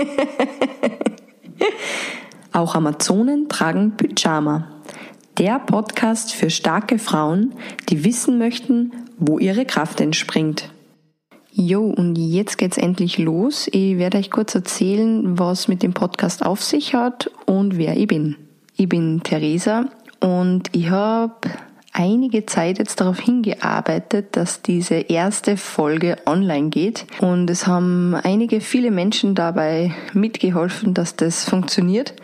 [2.52, 4.68] Auch Amazonen tragen Pyjama.
[5.38, 7.54] Der Podcast für starke Frauen,
[7.88, 10.70] die wissen möchten, wo ihre Kraft entspringt.
[11.52, 13.68] Jo, und jetzt geht's endlich los.
[13.72, 18.06] Ich werde euch kurz erzählen, was mit dem Podcast auf sich hat und wer ich
[18.06, 18.36] bin.
[18.76, 19.86] Ich bin Theresa
[20.20, 21.34] und ich habe
[21.92, 27.06] einige Zeit jetzt darauf hingearbeitet, dass diese erste Folge online geht.
[27.20, 32.14] Und es haben einige, viele Menschen dabei mitgeholfen, dass das funktioniert.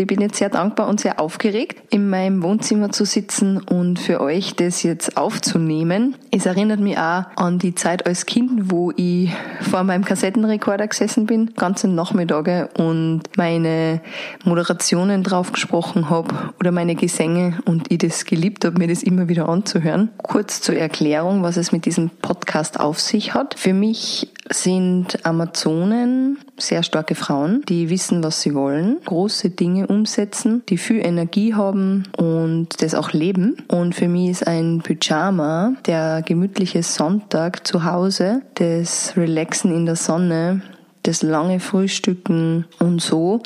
[0.00, 4.20] Ich bin jetzt sehr dankbar und sehr aufgeregt, in meinem Wohnzimmer zu sitzen und für
[4.20, 6.14] euch das jetzt aufzunehmen.
[6.30, 11.26] Es erinnert mich auch an die Zeit als Kind, wo ich vor meinem Kassettenrekorder gesessen
[11.26, 14.00] bin, ganze Nachmittage und meine
[14.44, 19.28] Moderationen drauf gesprochen habe oder meine Gesänge und ich das geliebt habe, mir das immer
[19.28, 20.10] wieder anzuhören.
[20.18, 23.58] Kurz zur Erklärung, was es mit diesem Podcast auf sich hat.
[23.58, 30.62] Für mich sind Amazonen sehr starke Frauen, die wissen, was sie wollen, große Dinge umsetzen,
[30.68, 33.56] die viel Energie haben und das auch leben.
[33.68, 39.96] Und für mich ist ein Pyjama, der gemütliche Sonntag zu Hause, das Relaxen in der
[39.96, 40.62] Sonne,
[41.02, 43.42] das lange Frühstücken und so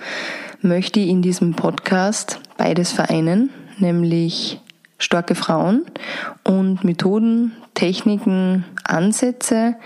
[0.63, 4.61] möchte ich in diesem Podcast beides vereinen, nämlich
[4.99, 5.85] starke Frauen
[6.45, 9.77] und Methoden, Techniken, Ansätze,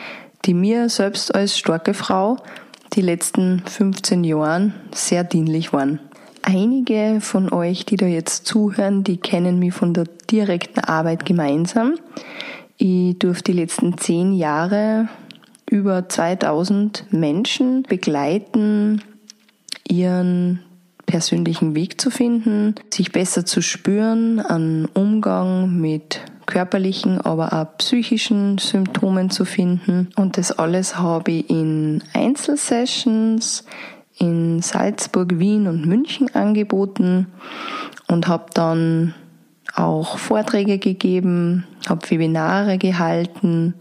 [0.47, 2.36] die mir selbst als starke Frau
[2.94, 6.00] die letzten 15 Jahren sehr dienlich waren.
[6.42, 11.97] Einige von euch, die da jetzt zuhören, die kennen mich von der direkten Arbeit gemeinsam.
[12.78, 15.08] Ich durfte die letzten zehn Jahre
[15.69, 19.03] über 2000 Menschen begleiten,
[19.88, 20.60] ihren
[21.06, 28.58] persönlichen Weg zu finden, sich besser zu spüren, an Umgang mit körperlichen, aber auch psychischen
[28.58, 30.08] Symptomen zu finden.
[30.16, 33.64] Und das alles habe ich in Einzelsessions
[34.19, 37.27] in Salzburg, Wien und München angeboten
[38.08, 39.14] und habe dann
[39.75, 43.75] auch Vorträge gegeben, habe Webinare gehalten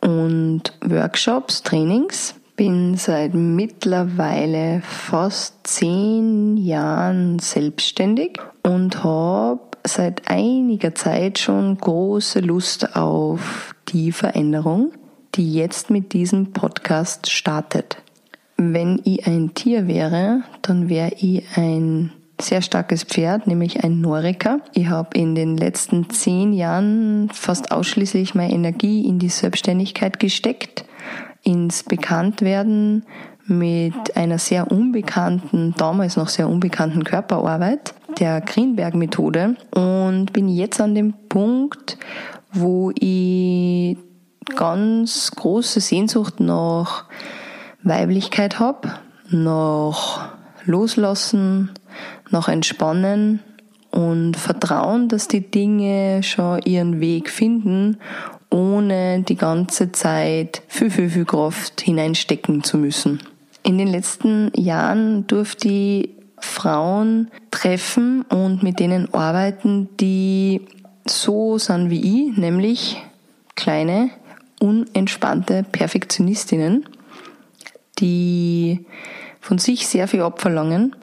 [0.00, 2.34] und Workshops, Trainings.
[2.56, 12.96] Bin seit mittlerweile fast zehn Jahren selbstständig und habe seit einiger Zeit schon große Lust
[12.96, 14.92] auf die Veränderung,
[15.34, 17.98] die jetzt mit diesem Podcast startet.
[18.56, 24.60] Wenn ich ein Tier wäre, dann wäre ich ein sehr starkes Pferd, nämlich ein Noriker.
[24.72, 30.84] Ich habe in den letzten zehn Jahren fast ausschließlich meine Energie in die Selbstständigkeit gesteckt,
[31.42, 33.04] ins Bekanntwerden
[33.46, 40.94] mit einer sehr unbekannten, damals noch sehr unbekannten Körperarbeit der Greenberg-Methode und bin jetzt an
[40.94, 41.98] dem Punkt,
[42.52, 43.96] wo ich
[44.56, 47.04] ganz große Sehnsucht nach
[47.82, 48.94] Weiblichkeit habe,
[49.30, 50.32] nach
[50.64, 51.70] Loslassen,
[52.30, 53.40] nach Entspannen
[53.90, 57.98] und Vertrauen, dass die Dinge schon ihren Weg finden,
[58.50, 63.20] ohne die ganze Zeit viel, viel, viel Kraft hineinstecken zu müssen.
[63.62, 66.10] In den letzten Jahren durfte ich
[66.44, 70.62] Frauen treffen und mit denen arbeiten, die
[71.06, 73.02] so sind wie ich, nämlich
[73.56, 74.10] kleine,
[74.60, 76.86] unentspannte Perfektionistinnen,
[77.98, 78.86] die
[79.40, 80.94] von sich sehr viel abverlangen.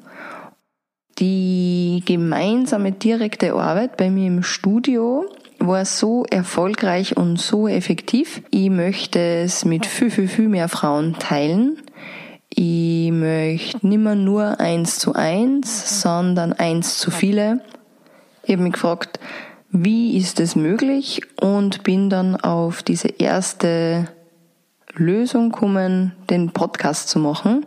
[1.20, 5.26] Die gemeinsame direkte Arbeit bei mir im Studio
[5.60, 8.42] war so erfolgreich und so effektiv.
[8.50, 11.78] Ich möchte es mit viel, viel, viel mehr Frauen teilen
[12.54, 17.62] ich möchte nicht mehr nur eins zu eins, sondern eins zu viele.
[18.44, 19.20] Ich habe mich gefragt,
[19.70, 24.10] wie ist es möglich und bin dann auf diese erste
[24.94, 27.66] Lösung gekommen, den Podcast zu machen,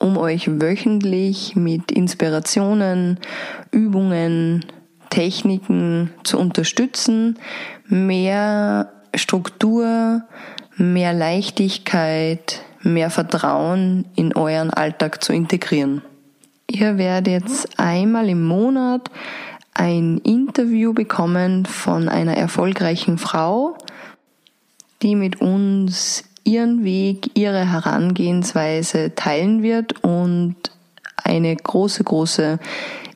[0.00, 3.20] um euch wöchentlich mit Inspirationen,
[3.70, 4.64] Übungen,
[5.10, 7.38] Techniken zu unterstützen,
[7.86, 10.22] mehr Struktur,
[10.76, 16.02] mehr Leichtigkeit, mehr Vertrauen in euren Alltag zu integrieren.
[16.70, 19.10] Ihr werdet jetzt einmal im Monat
[19.74, 23.78] ein Interview bekommen von einer erfolgreichen Frau,
[25.02, 30.56] die mit uns ihren Weg, ihre Herangehensweise teilen wird und
[31.16, 32.58] eine große, große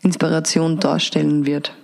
[0.02, 1.74] Inspiration darstellen wird.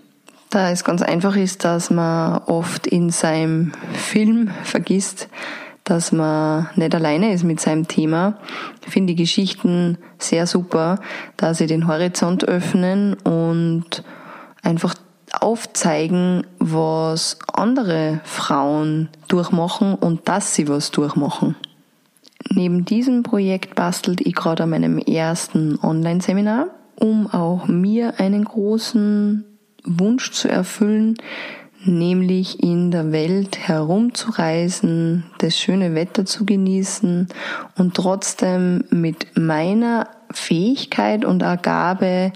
[0.50, 5.28] Da es ganz einfach ist, dass man oft in seinem Film vergisst,
[5.88, 8.38] dass man nicht alleine ist mit seinem Thema.
[8.84, 11.00] Ich finde die Geschichten sehr super,
[11.38, 14.04] da sie den Horizont öffnen und
[14.62, 14.94] einfach
[15.32, 21.56] aufzeigen, was andere Frauen durchmachen und dass sie was durchmachen.
[22.50, 29.44] Neben diesem Projekt bastelt ich gerade an meinem ersten Online-Seminar, um auch mir einen großen
[29.84, 31.16] Wunsch zu erfüllen,
[31.84, 37.28] nämlich in der Welt herumzureisen, das schöne Wetter zu genießen
[37.76, 42.32] und trotzdem mit meiner Fähigkeit und Ergabe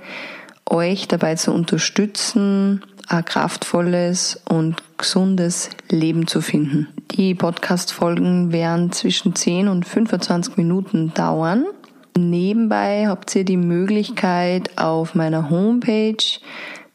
[0.69, 6.89] euch dabei zu unterstützen, ein kraftvolles und gesundes Leben zu finden.
[7.11, 11.67] Die Podcast-Folgen werden zwischen 10 und 25 Minuten dauern.
[12.17, 16.17] Nebenbei habt ihr die Möglichkeit auf meiner Homepage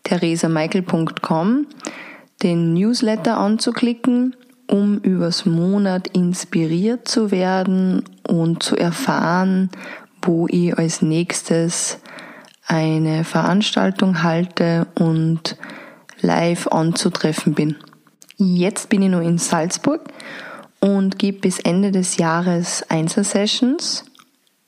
[0.03, 1.67] theresamichael.com
[2.43, 4.35] den Newsletter anzuklicken,
[4.69, 9.69] um übers Monat inspiriert zu werden und zu erfahren,
[10.21, 11.99] wo ich als nächstes
[12.65, 15.57] eine Veranstaltung halte und
[16.21, 17.77] live anzutreffen bin.
[18.35, 20.01] Jetzt bin ich noch in Salzburg
[20.79, 24.05] und gebe bis Ende des Jahres Einzelsessions,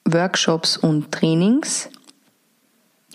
[0.06, 1.90] Workshops und Trainings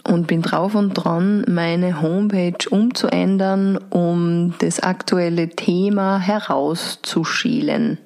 [0.07, 7.99] und bin drauf und dran, meine Homepage umzuändern, um das aktuelle Thema herauszuschielen.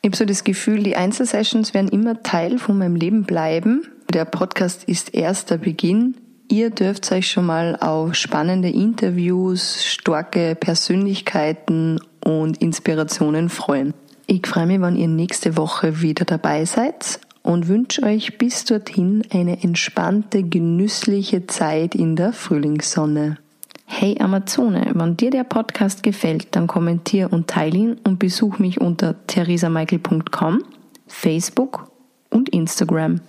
[0.00, 3.82] Ich habe so das Gefühl, die Einzelsessions werden immer Teil von meinem Leben bleiben.
[4.12, 6.16] Der Podcast ist erst der Beginn.
[6.48, 13.92] Ihr dürft euch schon mal auf spannende Interviews, starke Persönlichkeiten und Inspirationen freuen.
[14.26, 19.22] Ich freue mich, wenn ihr nächste Woche wieder dabei seid und wünsche euch bis dorthin
[19.32, 23.38] eine entspannte, genüssliche Zeit in der Frühlingssonne.
[23.86, 28.82] Hey Amazone, wenn dir der Podcast gefällt, dann kommentier und teile ihn und besuch mich
[28.82, 30.62] unter theresamichael.com,
[31.06, 31.90] Facebook
[32.28, 33.22] und Instagram.